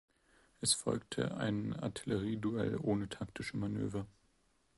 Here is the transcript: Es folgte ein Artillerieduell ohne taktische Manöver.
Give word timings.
Es 0.61 0.73
folgte 0.73 1.37
ein 1.37 1.75
Artillerieduell 1.75 2.79
ohne 2.81 3.07
taktische 3.07 3.55
Manöver. 3.55 4.07